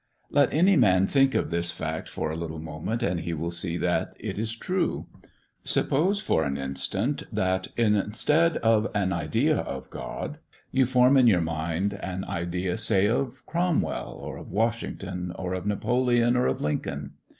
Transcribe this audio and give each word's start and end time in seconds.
Let 0.31 0.51
any 0.51 0.75
man 0.77 1.05
think 1.05 1.35
of 1.35 1.51
this 1.51 1.69
fact 1.71 2.09
for 2.09 2.31
a 2.31 2.35
little 2.35 2.57
moment 2.57 3.03
and 3.03 3.19
he 3.19 3.35
will 3.35 3.51
see 3.51 3.77
that 3.77 4.15
it 4.19 4.39
is 4.39 4.55
true. 4.55 5.05
Suppose, 5.63 6.19
for 6.19 6.43
an 6.43 6.57
instance, 6.57 7.25
that, 7.31 7.67
instead 7.77 8.57
of 8.57 8.87
an 8.95 9.13
idea 9.13 9.57
of 9.57 9.91
God, 9.91 10.39
you 10.71 10.87
form 10.87 11.17
in 11.17 11.27
your 11.27 11.39
mind 11.41 11.93
an 11.93 12.25
idea, 12.25 12.79
say, 12.79 13.07
of 13.07 13.45
Cromwell, 13.45 14.13
or 14.19 14.37
of 14.39 14.51
Washington, 14.51 15.33
or 15.35 15.53
of 15.53 15.67
Napoleon, 15.67 16.35
or 16.35 16.47
of 16.47 16.61
Lincoln. 16.61 17.11